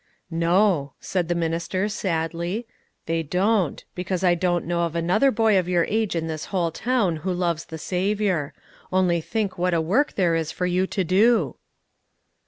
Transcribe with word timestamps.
"No," 0.31 0.93
said 0.99 1.27
the 1.27 1.35
minister 1.35 1.87
sadly, 1.87 2.65
"they 3.05 3.21
don't; 3.21 3.85
because 3.93 4.23
I 4.23 4.33
don't 4.33 4.65
know 4.65 4.79
of 4.81 4.95
another 4.95 5.29
boy 5.29 5.59
of 5.59 5.69
your 5.69 5.83
age 5.85 6.15
in 6.15 6.25
this 6.25 6.45
whole 6.45 6.71
town 6.71 7.17
who 7.17 7.31
loves 7.31 7.65
the 7.65 7.77
Saviour. 7.77 8.51
Only 8.91 9.21
think 9.21 9.59
what 9.59 9.75
a 9.75 9.79
work 9.79 10.13
there 10.13 10.33
is 10.33 10.51
for 10.51 10.65
you 10.65 10.87
to 10.87 11.03
do!" 11.03 11.57